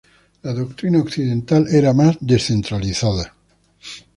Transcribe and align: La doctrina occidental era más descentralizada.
La 0.41 0.51
doctrina 0.51 0.97
occidental 0.97 1.67
era 1.71 1.93
más 1.93 2.17
descentralizada. 2.19 3.35